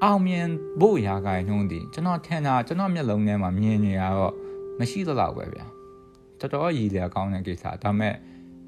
[0.05, 0.47] အောင်မြင်
[0.81, 4.33] ဖို့ရာဂိုင်နှုံးဒီကျွန်တော်ထင်တာကျွန်တော်မျက်လုံးထဲမှာမြင်နေရတော့
[4.79, 5.67] မရှိသလောက်ပဲဗျာ
[6.41, 8.15] တော်တော်ရည်လျာကောင်းတဲ့ကိစ္စဒါပေမဲ့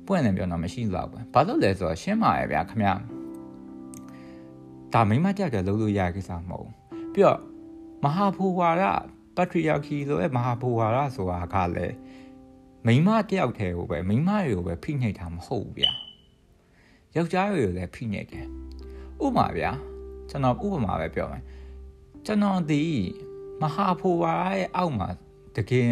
[0.07, 2.95] ပွင့်တယ်ပြောတော့မရှိသလောက်ပဲဘာလို့လဲဆိုတော့ရှင်းပါရဲ့ဗျာခင်ဗျာ
[4.93, 6.75] ဒါမိမတက်တယ်လုပ်လို့ရတဲ့ကိစ္စမဟုတ်ဘူး
[7.15, 7.39] ပြီးတော့
[8.05, 8.85] မဟာဘူဝါဒ
[9.37, 11.97] patriarchy ဆိုတဲ့မဟာဘူဝါဒဆိုတာကလည်း
[12.87, 15.93] မိမတယောက်တည်းကိုပဲမိမတွေကိုပဲဖိနှိပ်တာမဟုတ်ဘူးဗျာ
[17.17, 18.47] ယောက်ျားတွေကိုလည်းဖိနှိပ်တယ်
[19.25, 19.73] ဥပမာဗျာ
[20.31, 21.43] ကျွန်တော်ဥပမာပဲပြောမယ်
[22.27, 22.83] ကျွန်တော်ဒီ
[23.63, 25.09] မဟာဘူဝါဒရဲ့အောက်မှာ
[25.57, 25.87] တကယ်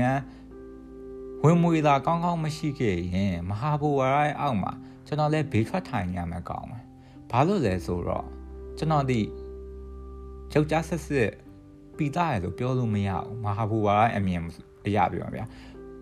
[1.45, 4.73] ဝင်မွေသာကောင်းကောင်းမရှိခဲ့ရင်မဟာဘူဝါဒရဲ့အောက်မှာ
[5.07, 6.85] ကျွန်တော်လည်းဘေးထွက်ထိုင်ရမယ်ကောင်းမယ်
[7.31, 8.27] ဘာလို့လဲဆိုတော့
[8.79, 9.21] ကျွန်တော်ဒီ
[10.53, 11.33] ယောက်ျားဆက်ဆက်
[11.97, 14.43] ပီသားရလို့ပြောလို့မရဘူးမဟာဘူဝါဒအမြင်
[14.87, 15.45] အရာပြောပါဗျာ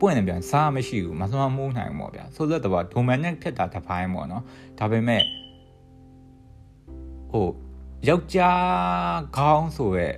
[0.01, 4.43] ပွင့်တယ်ပြန်စားမရှိဘူးမစွမ်းမိုးနိုင်ဘူးပေါ့ဗျာဆိုတော့တော့ဒိုမန်နဲ့ဖြစ်တာတစ်ပိုင်းပေါ့နော်
[4.79, 5.23] ဒါပေမဲ့
[7.31, 7.47] ဟို
[8.09, 10.09] ယောက်ျားခေါင်းဆိုရဲ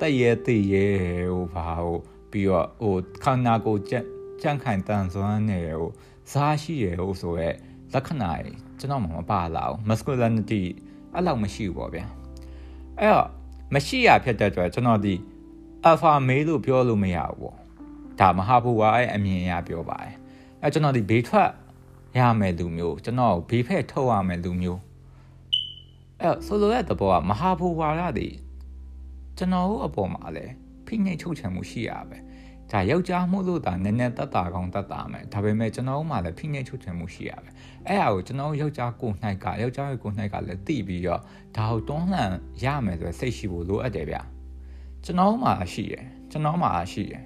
[0.00, 0.86] တက်ရဲတည်ရဲ
[1.30, 1.98] ဟိုဘာဟို
[2.30, 4.04] ပြီးတော့ဟိုခန္ဓာကိုယ်ကြက်
[4.42, 5.90] ကြန့်ခိုင်တန်စွမ်းနေဟို
[6.32, 7.48] စားရှိရဟိုဆိုရဲ
[7.94, 10.62] လက္ခဏာကြီးကျွန်တော်မှမပါလာဘူး masculinity
[11.14, 12.06] အဲ့လောက်မရှိဘူးပေါ့ဗျာ
[12.98, 13.28] အဲ့တော့
[13.74, 15.14] မရှိရဖြစ်တဲ့အတွက်ကျွန်တော်ဒီ
[15.88, 17.56] alpha male လို့ပြောလို့မရဘူးပေါ့
[18.20, 20.14] ဒါမဟာဘူဝါရဲ့အမြင်အရပြောပါတယ်
[20.62, 21.50] အဲကျွန်တော်ဒီဘေးထွက်
[22.18, 24.80] ရမယ်လူမျိုးကျွန်တော်ဘေးဖက်ထုတ်ရမယ်လူမျိုး
[26.22, 28.28] အဲဆိုလိုတဲ့သဘောကမဟာဘူဝါရတွေ
[29.36, 30.52] ကျွန်တော်တို့အပေါ်မှာလည်း
[30.86, 32.18] ဖိနှိပ်ချုပ်ချယ်မှုရှိရပဲ
[32.70, 37.48] ဒါယောက်ျားမှုလို့ဒါနည်းနည်းတတ်တာကောင်းတတ်တာမယ်ဒါပေမဲ့ကျွန်တော်တို့မှလည်းဖိနှိပ်ချုပ်ချယ်မှုရှိရပဲ
[37.86, 41.20] အဲ့ဒါကိုကျွန်တော်ယောက်ျားကိုနှိုက်ကယောက်ျားရဲ့ကိုနှိုက်ကလည်းသိပြီးတော့
[41.56, 42.32] ဒါကိုတွန်းလှန်
[42.64, 44.16] ရမယ်ဆိုစိတ်ရှိဖို့လိုအပ်တယ်ဗျ
[45.04, 47.22] ကျွန်တော်မှရှိရယ်ကျွန်တော်မှရှိရယ်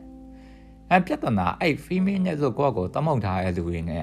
[0.91, 4.03] အဲပြဿနာအဲ့ female နဲ့ဆိုကိုယ့်ကိုတမုတ်ထားတဲ့လူတွေနဲ့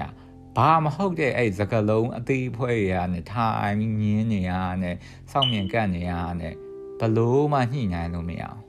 [0.56, 4.96] ဘာမဟုတ်တဲ့အဲ့စကလုံးအသေးဖွဲရနဲ့ထိုင်မြင်းနေရနဲ့
[5.30, 6.54] စောင့်မြင်ကတ်နေရနဲ့
[7.00, 8.60] ဘလို့မှညှိနှိုင်းလို့မရအောင်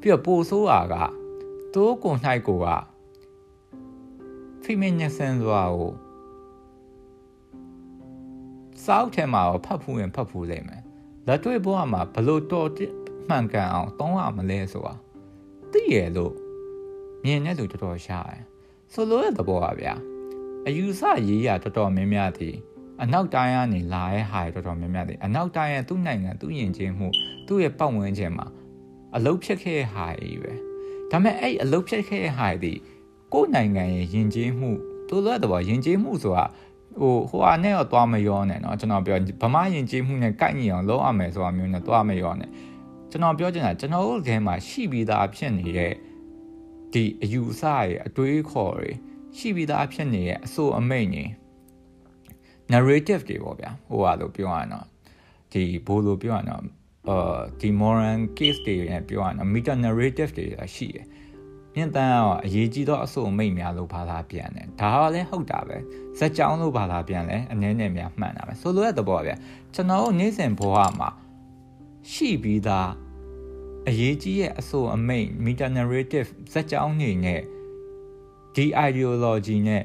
[0.00, 0.94] ပြီးတော့ပိုဆိုးတာက
[1.74, 2.14] တိုးကို၌
[2.48, 2.68] ကိုက
[4.64, 5.92] feminism ဆိုတာကို
[8.84, 10.82] စောက်ထဲမှာဖတ်ဖူးရင်ဖတ်ဖူးလိမ့်မယ်
[11.26, 12.68] လက်တွေ့ဘဝမှာဘလို့တော်
[13.28, 14.94] မှန်ကန်အောင်တောင်းရမလဲဆိုတာ
[15.72, 16.32] သိရလို့
[17.24, 18.44] မြင်တဲ့လူတော်တော်ရှားတယ်
[18.92, 19.94] ဆိုလိုတဲ့သဘောပါဗျာ
[20.67, 22.55] အယူဆရေးရတော်တော်များများသည်
[23.01, 27.07] အနောက်တိုင်းကနေလာတဲ့ဟာတော်တော်များများသည်အနောက်တိုင်းရဲ့သူ့နိုင်ငံသူ့ယဉ်ကျေးမှု
[27.47, 28.47] သူ့ရဲ့ပတ်ဝန်းကျင်မှာ
[29.15, 30.53] အလုတ်ဖြစ်ခဲ့တဲ့ဟာကြီးပဲ
[31.11, 32.77] ဒါပေမဲ့အဲ့အလုတ်ဖြစ်ခဲ့တဲ့ဟာသည်
[33.33, 34.71] ကိုယ်နိုင်ငံရဲ့ယဉ်ကျေးမှု
[35.09, 36.45] တို့လို့တော့ယဉ်ကျေးမှုဆိုတာ
[36.99, 42.49] ဟိုဟိုဟာနဲ့တော့သွားမရောနဲ့เนาะကျွန်တော်ပြောဗမာယဉ်ကျေးမှုနဲ့ကိုက်ညီအောင်လုပ်ရမယ်ဆိုတာမျိုးနဲ့သွားမရောနဲ့
[43.09, 45.93] ကျွန်တော်ပြောချင်တာကျွန်တော်တို့ထဲမှာရှိပြီးသားဖြစ်နေတဲ့
[46.93, 48.91] ဒီအယူအဆရဲ့အတွေးခေါ်တွေ
[49.38, 51.24] ရှိပြီးသားဖြစ်နေရဲ့အဆိုအမိတ်တွေ
[52.72, 54.86] narrative တွေပေါ့ဗျာဟိုဟာလို့ပြောရအောင်တော့
[55.52, 56.62] ဒီဘိုးလို့ပြောရအောင်တော့
[57.08, 61.06] အာဒီ moral case တွေနဲ့ပြောရအောင် meta narrative တွေရှိတယ်
[61.74, 65.76] မြင့်တန်းအောင်အရေးကြီးသောအဆိုအမိတ်များလို့ဘာသာပြန်တယ်ဒါကလည်းဟုတ်တာပဲ
[66.18, 69.36] ဇက်ကြောင်းလို့ဘာသာပြန်လဲအနည်းနဲ့များမှန်တာပဲဆိုလိုတဲ့သဘောဗျာ
[69.74, 71.10] ကျွန်တော်တို့နေ့စဉ်ဘဝမှာ
[72.12, 72.90] ရှိပြီးသား
[73.88, 77.40] အရေးကြီးရဲ့အဆိုအမိတ် meta narrative ဇာတ်ကြောင်းနေနဲ့
[78.54, 79.84] ဒီ ideology နဲ့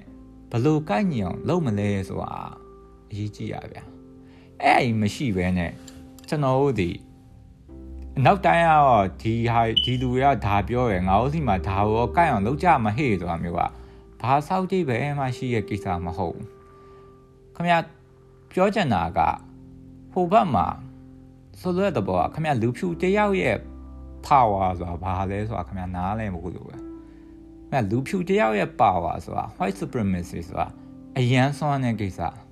[0.52, 2.34] ဘလို့ကိုက်ညီအောင်လုပ်မလဲဆိုတာ
[3.12, 3.84] အရေးကြီးရဗျာ
[4.64, 5.72] အဲ့အိမရှိဘဲနဲ့
[6.28, 6.90] ကျွန်တော်တို့ဒီ
[8.26, 13.62] နောက်တိုင်းကတော့ဒီဟာဒီလူတွေကဒါပြောရယ်ငါတို့စီမှာဒါရောကိုက်အောင်လုပ်ကြမဟေ့ဆိုတာမျိုးက
[14.22, 16.48] ဘာစောက်ကြည့်ပဲမှရှိရဲ့ကိစ္စမဟုတ်ဘူး
[17.56, 17.74] ခမရ
[18.52, 19.20] ပြောချင်တာက
[20.14, 20.68] ဟိုဘက်မှာ
[21.60, 23.58] ဆိုလိုတဲ့ဘောကခမရလူဖြူတယောက်ရဲ့
[24.26, 26.78] power ဆိုတာဘာလဲဆိုတာခင်ဗျာနားလဲမဟုတ်လို့ပဲ။
[27.72, 30.68] အဲလူဖြူတယောက်ရဲ့ power ဆိုတာ white supremacy ဆိုတာ
[31.18, 32.22] အရန်ဆွမ်းတဲ့ကိစ္စ။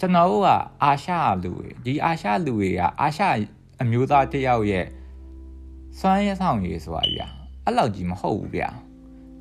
[0.00, 0.48] ကျွန်တော်တို့က
[0.84, 1.10] အာရှ
[1.42, 3.24] လူတွေဒီအာရှလူတွေကအာရှ
[3.82, 4.86] အမျိုးသားတယောက်ရဲ့
[5.98, 7.26] စွမ်းရဆောင်ရည်ဆိုတာဗျာ
[7.64, 8.68] အဲ့လောက်ကြီးမဟုတ်ဘူးဗျာ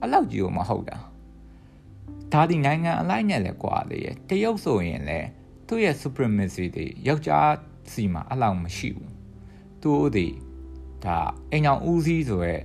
[0.02, 0.98] အဲ့လောက်ကြီးကိုမဟုတ်တာ
[2.32, 5.20] ဒါဒီနိုင်ငံအလိုက်နဲ့လဲကွာလေတရုတ်ဆိုရင်လဲ
[5.68, 7.52] သူသူ့ရဲ့ supremacy တွေယောက်ျား
[7.92, 9.12] စီမှာအလောက်မရှိဘူး
[9.82, 10.28] သူတို့တွေ
[11.06, 11.18] ဒါ
[11.52, 12.56] အိမ်အောင်ဦးစီးဆိုရဲ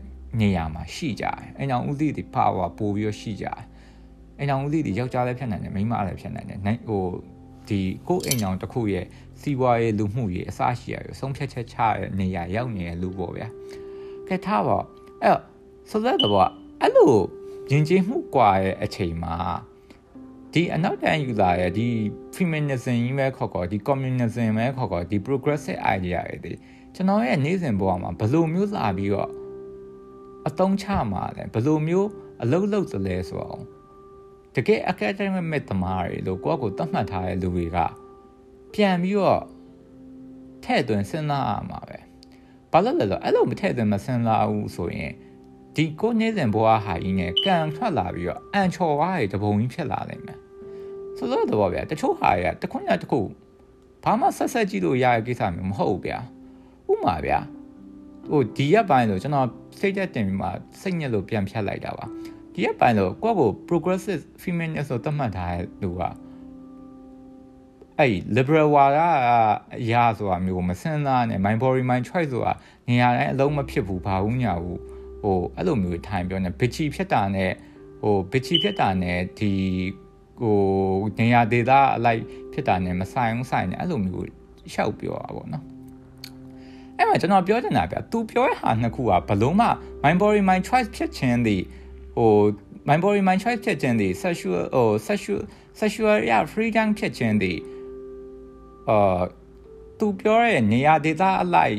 [0.40, 3.60] နေရာမှာရှိကြတယ်အိမ်အောင်ဦးစီးတွေ power ပို့ပြီးတော့ရှိကြတယ်
[4.38, 7.04] အိမ်အောင်ဦးစီးတွေယောက်ျားလည်းဖြစ်နိုင်တယ်မိန်းမလည်းဖြစ်နိုင်တယ်နိုင်ဟို
[7.68, 9.04] ဒီကိုယ်အိမ်အောင်တစ်ခုရဲ့
[9.40, 13.48] စီးပွားရေးလူမှုရေးအစရှိရရဆုံးဖြတ်ချက်ချတဲ့နေရာရောက်နေတဲ့လူပေါ့ဗျာ
[14.28, 14.78] ကဲထားပါ
[15.22, 15.38] အဲ့
[15.90, 16.16] ဆိုတော့
[16.80, 17.14] အဲ့လို
[17.70, 19.36] ယဉ်ကျေးမှုကွာရဲ့အချိန်မှာ
[20.52, 21.88] ဒီအနောက်တန်းယူလာရဲ့ဒီ
[22.34, 26.52] feminism ကြီးပဲခေါ်ခေါ်ဒီ communism ပဲခေါ်ခေါ်ဒီ progressive idea တွေ
[26.94, 29.30] ကျွန်တော်ရဲ့နေ့စဉ်ဘဝမှာဘယ်လိုမျိုးလာပြီးတော့
[30.48, 32.08] အသုံးချမှာလဲဘယ်လိုမျိုး
[32.42, 33.64] အလုပ်လုပ်သလဲဆိုအောင်
[34.54, 37.78] တကယ် academic မဲ့သမားတွေလို့ကိုယ့်ကိုသတ်မှတ်ထားတဲ့လူတွေက
[38.74, 39.42] ပြန်ပြီးတော့
[40.64, 41.98] ထဲ့သွင်းစဉ်းစားရမှာပဲ
[42.72, 45.12] ဘာလို့လဲဆိုတော့အဲ့လိုမထဲ့သွင်းမစဉ်းစားဘူးဆိုရင်
[45.76, 50.38] ဒီကိုနေစဉ်ဘွားဟာကြီးနဲ့ကံထွက်လာပြီးတော့အန်ချော်ဝါးတွေတပုံကြီးဖြစ်လာနိုင်မယ်
[51.16, 53.20] ဆိုတော့တော့ဗျာတချို့ဟာတွေကတခွန်းရတခု
[54.04, 56.18] ဘာမှဆက်ဆက်ကြည့်လို့ရတဲ့ကိစ္စမျိုးမဟုတ်ဘူးဗျာ
[56.90, 57.38] ဥမာဗျာ
[58.30, 60.48] ဟိုဒီရက်ပိုင်းဆိုကျွန်တော်စိတ်သက်တင်ပြီးမှ
[60.80, 62.06] စိတ်ညစ်လို့ပြန်ဖြတ်လိုက်တာပါ
[62.54, 66.02] ဒီရက်ပိုင်းဆိုကိုယ့်ကို progressive feminist ဆိုသတ်မှတ်ထားတဲ့လူက
[67.98, 68.98] အဲ့ liberal ဝါဒ
[69.80, 72.52] အရာဆိုတာမျိုးမစင်စားနဲ့ my body my choice ဆိုတာ
[72.88, 74.80] နေရာတိုင်းအလုံးမဖြစ်ဘူးဘာဘူးညာဘူး
[75.22, 77.52] ဟိုအဲ့လိုမျိုးထိုင်ပြောနေဘစ်ချီဖြစ်တာနဲ့
[78.00, 79.52] ဟိုဘစ်ချီဖြစ်တာနဲ့ဒီ
[80.40, 80.58] ဟို
[81.18, 84.28] နေရာဒေသအလိုက်ဖြစ်တာနဲ့မဆိုင်ဘူးဆိုင်နေအဲ့လိုမျိုး
[84.74, 85.77] ရှောက်ပြောတာပေါ့နော်
[86.98, 89.66] အဲ့မှာကျွန်တော်ပြောချင်တာဗျသူပြောတဲ့ဟာနှစ်ခုကဘလုံးမှ
[90.04, 91.56] my body my choice ဖြစ်ခြင်းဒီ
[92.16, 92.30] ဟို
[92.88, 95.42] my body my choice ဖြစ်ခြင်းဒီ sexual ဟို sexual
[95.80, 97.52] sexual ရ freedom ဖြစ်ခြင်းဒီ
[98.88, 99.20] အာ
[99.98, 101.76] သူပြောတဲ့နေရာဒေသအလိုက်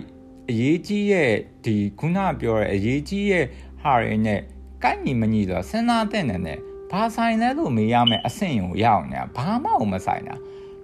[0.49, 1.31] အရေးကြီးရဲ့
[1.65, 3.45] ဒီခုနပြောတဲ့အရေးကြီးရဲ့
[3.81, 4.41] ဟာရင်းနဲ့
[4.83, 6.59] ကိုက်ညီမညီဆိုစဉ်းစားတဲ့နဲ့နဲ့
[6.91, 10.35] ဘာဆိုင်လဲလို့မေးရမယ်အဆင့်ကိုရအောင်ညာဘာမှမဆိုင်တာ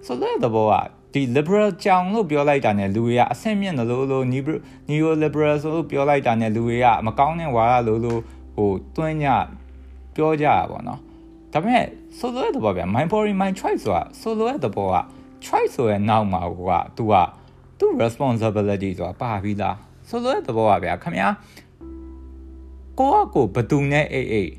[0.06, 0.74] ဆိုတဲ့သဘောက
[1.16, 4.24] ဒီ liberal ကြောင်လို့ပြောလိုက်တာနဲ့လူတွေကအဆင့်မြင့်တယ်လို့လို့
[4.88, 8.20] neo liberal ဆိုလို့ပြောလိုက်တာနဲ့လူတွေကမကောင်းတဲ့ဝါဒလို့လို့
[8.56, 9.24] ဟိုတွင်းည
[10.14, 11.00] ပြောကြတာပေါ့နော်
[11.52, 11.84] ဒါပေမဲ့
[12.18, 14.96] solo ရဲ့သဘောဗျ my body my choice ဆိုတာ solo ရဲ့သဘောက
[15.44, 17.14] choice ဆိုရဲ့နောက်မှာဟိုက तू က
[17.78, 19.76] သူ responsibility ဆိုတာပါပြီးသား
[20.08, 21.28] ဆိုလိုတဲ့သဘောပါဗျာခင်ဗျာ
[22.98, 24.52] ကိုကကိုဘသူနဲ့အိတ်အိတ်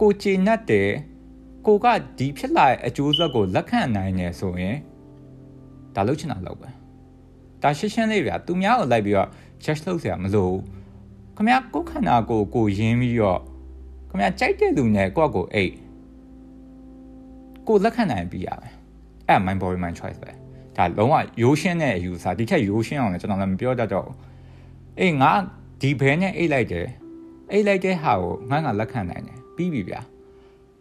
[0.00, 0.90] ကိုချေနှက်တယ်
[1.66, 1.86] ကိုက
[2.18, 4.76] ဒီဖြစ်လာတဲ့အကျိုးဆက်ကိုလက်ခံနိုင်နေဆိုရင်
[5.97, 6.69] ဒါလုပ်ချင်တာလုပ်ပဲ
[7.61, 9.29] ဒါရှင်းရှင်းလေးဗျာသူများကိုလိုက်ပြီးတော့
[9.63, 10.55] judge လုပ်เสียမလို့
[11.35, 13.39] ခင်ဗျာကိုခန္ဓာကိုကိုရင်းပြီးတော့
[14.09, 15.73] ခင်ဗျာကြိုက်တဲ့လူနဲ့ကိုကကိုအိတ်
[17.67, 18.69] ကိုလက်ခံနိုင်ပြီးရပဲ
[19.27, 20.31] အဲ့ my body my choice ပဲ
[20.77, 24.15] ဒါလုံးဝရိုးရှင်းတဲ့အယူဆဒီထက်ရိုးရှင်းအောင်လည်းကျွန်တော်လည်းမပြောတတ်တော့ဘူး
[24.99, 25.31] အေးငါ
[25.81, 26.87] ဒီဘဲနဲ့အိတ်လိုက်တယ်
[27.51, 30.01] အိတ်လိုက်တဲ့ဟာကိုငါငါလက်ခံနိုင်တယ်ပြီးပြီဗျာ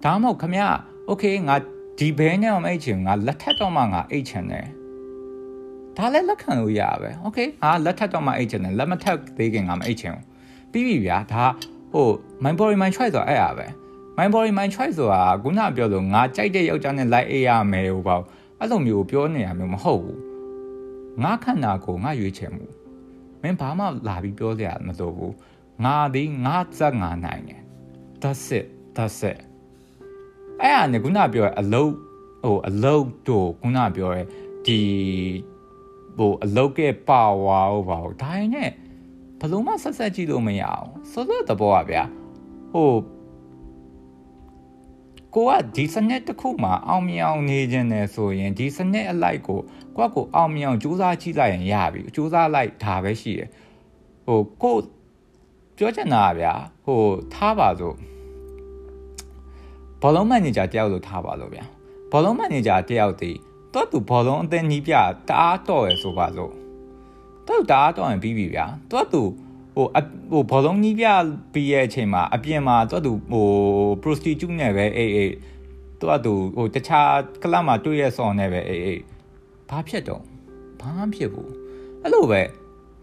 [0.05, 0.63] ဒါမှမဟုတ်ခမရ
[1.07, 1.57] โอเคငါ
[1.99, 4.67] ဒီဘဲနဲ့မအိတ်ချင်ငါလက်ထက်တော့မှငါအိတ်ချင်တယ်
[5.97, 10.25] ဒါလည်းလက်ခံလို့ရပါပဲโอเคငါလက်ထက်တော့မှအိတ်ချင်တယ်လက်မထက်သေးခင်ငါမအိတ်ချင်ဘူး
[10.73, 11.45] ပြီးပြီဗျာဒါ
[11.93, 12.07] ဟို
[12.45, 13.67] my body my choice ဆိုအဲ့ရပဲ
[14.19, 18.23] my body my choice ဆိုတာခုနပြောလို့ငါကြိုက်တဲ့ယောက်ျားနဲ့ like အေးရမယ်ဟိုပေါ့
[18.59, 20.21] အဲ့လိုမျိုးပြောနေရမျိုးမဟုတ်ဘူး
[21.23, 22.65] ငါခန္ဓာကိုငါရွေးချယ်မှု
[23.43, 25.35] မင်းဘာမှလာပြီးပြောစရာမလိုဘူး
[25.85, 27.63] ငါဒီငါစက်ငါနိုင်တယ်
[28.23, 29.39] that's it that's it
[30.61, 31.93] အဲ့ဟာနဲ့ခုနပြောတဲ့အလုတ်
[32.45, 34.23] ဟိုအလုတ်တို့ခုနပြောရဲ
[34.67, 34.79] ဒီ
[36.18, 38.70] ဟိုအလုတ်ကပါဝါဟိုပါဒါရင်နဲ့
[39.40, 42.04] ဘလုံးမဆက်ဆက်ကြည့်လို့မရအောင်ဆိုတော့တဘောပါဗျာ
[42.74, 42.92] ဟို
[45.36, 49.60] ကိုကဒီစနစ်တစ်ခုမှာအောင်မြင်အောင်နေခြင်းနဲ့ဆိုရင်ဒီစနစ်အလိုက်ကို
[49.98, 53.50] ကိုကကိုအောင်မြင်အောင်ကြိုးစားကြည့်လိုက်ရင်ရပြီကြိုးစားလိုက်ဒါပဲရှိတယ်
[54.26, 54.76] ဟိုကို
[55.78, 56.54] ပြောချင်တာဗျာ
[56.86, 57.02] ဟို
[57.34, 57.96] ထားပါစို့
[60.02, 61.66] ဘောလုံးမန်နေဂျာတယောက်လို့ထားပါလို့ဗျာ
[62.12, 63.38] ဘောလုံးမန်နေဂျာတယောက်တည်
[63.74, 64.94] တော့သူဘောလုံးအသင်းကြီးပြ
[65.30, 66.54] တအားတော့ရယ်ဆိုပါစို့
[67.48, 69.22] တော့တအားတော့ရင်ပြီးပြီဗျာတော့သူ
[69.76, 69.88] ဟို
[70.32, 71.06] ဟိုဘောလုံးကြီးပြ
[71.54, 73.48] ပြီးရဲ့အချိန်မှာအပြင်မှာသူ့သူဟို
[74.02, 75.34] prostitute နဲ့ပဲအေးအေး
[76.00, 77.12] သူ့သူဟိုတခြား
[77.44, 79.02] ကလပ်မှာတွေ့ရဆော်နဲ့ပဲအေးအေး
[79.70, 80.22] ဘာဖြစ်တော့
[80.80, 81.52] ဘာမှဖြစ်ဘူး
[82.02, 82.42] အဲ့လိုပဲ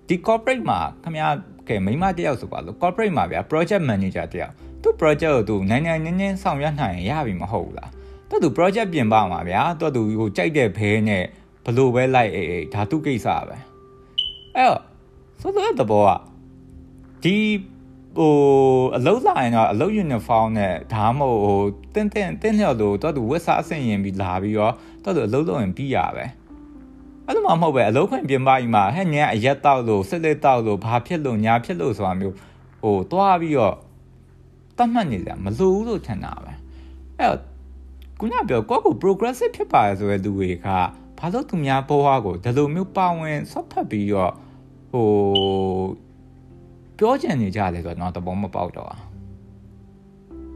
[0.08, 1.24] ဒီ corporate မှာခမရ
[1.68, 7.90] ကဲမိမတယောက်ဆိုပါလို့ corporate မှာဗျာ project manager တယောက်သူ project ကိုသူနိုင်နိုင်နင်းနင်းဆောင်ရွက်နိုင်ရင်ရပြီမဟုတ်ဘူးလား
[8.34, 11.24] သူသူ project ပြင်ပါမှာဗျာသူသူဟိုကြိုက်တဲ့ဘဲနဲ့
[11.64, 13.56] ဘလို့ပဲလိုက်အေးအေးဒါသူကိစ္စပဲ
[14.56, 14.80] အဲ့တော့
[15.40, 16.10] ဆိုတော့တဘောက
[17.22, 17.36] ဒီ
[18.16, 18.32] ဟို
[18.96, 21.60] အလုံးလာရင်တော့အလုံး uniform နဲ့ဒါမှမဟုတ်ဟို
[21.94, 24.72] တင်းတင်းတင်းလျော်လို့တော့သူဝက်စားအဆင်ရင်ပြီးလာပြီးတော့
[25.04, 26.24] တော့သူအလုံးလုံးရင်ပြီးရပဲ
[27.26, 32.34] အဲ့လိုမှမဟုတ်ပဲအလုံးခွင့်ပြင်ပါကြီးမှာဟဲ့ညအရက်တောက်လို့စစ်လက်တောက်လို့ဘာဖြစ်လို့ညာဖြစ်လို့ဆိုတာမျိုး
[32.82, 33.76] ဟိုတွားပြီးတော့
[34.78, 36.52] တတ်မှတ်နေကြမလိုဘူးလို့ထင်တာပဲ
[37.18, 37.53] အဲ့တော့
[38.24, 40.78] ခုနပြောကိုကို progressive ဖြစ်ပါဆိုတဲ့လူတွေကဘာ
[41.18, 44.32] ဘာလို့သူများဘဝကိုဒီလိုမျိုးပါဝင်ဆော့ဖတ်ပြီးတော့
[44.90, 45.08] ဟို
[46.98, 48.88] ပြောချင်နေကြတယ်ဆိုတော့တော့သဘောမပေါက်တော့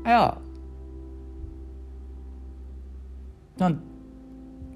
[0.06, 0.34] အဲ့တော့
[3.58, 3.82] ကျွန်တော်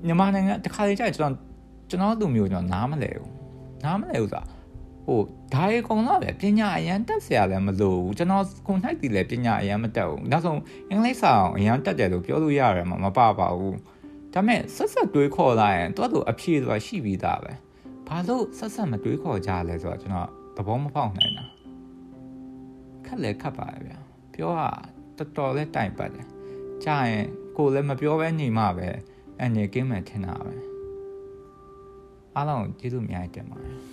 [0.07, 1.41] မြန်မာနိုင်ငံတခါလေကြာကျွန်တော်
[1.91, 3.33] ကျွန်တော်လူမျိုးကျွန်တော်နားမလဲဘူး
[3.85, 4.43] နားမလဲဘူးဆိုတာ
[5.06, 5.20] ဟို
[5.54, 13.78] ဒါရီကုံတော့ပဲပညာအရန်တက်เสียလည်းမလို့ဘူးကျွန်တော်ခုနိုင်တည်လည်းပညာအရန်မတက်ဘူးနောက်ဆုံးအင်္ဂလိပ်စာအောင်အရန်တက်တယ်လို့ပြောလို့ရတယ်မှာမပပါဘူး
[14.34, 17.54] ဒါပေမဲ့ဆက်ဆက်တွေးခေါ်လာရင်တော့သူအဖြေဆိုတာရှိပြီးသားပဲ
[18.08, 21.46] ဘာလို့ဆက်ဆက်မတွေးခေါ်ကြလဲဆိုတော့ကျွန်တော်သဘောမပေါက်နိုင်တာ
[23.06, 24.00] ခက်လဲခက်ပါရဲ့ဗျာ
[24.34, 24.70] ပြောတာ
[25.18, 26.28] တော်တော်လေးတိုင်ပတ်တယ်
[26.84, 27.26] ကြာရင်
[27.58, 28.90] ကိုလည်းမပြောဘဲနေမှပဲ
[29.42, 30.56] အနေကင်းမယ်ထင်တာပဲ
[32.36, 33.91] အားလုံးကျေးဇူးအများကြီးတင်ပါတယ်